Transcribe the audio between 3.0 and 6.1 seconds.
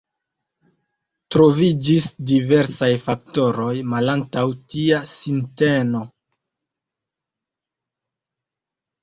faktoroj malantaŭ tia sinteno.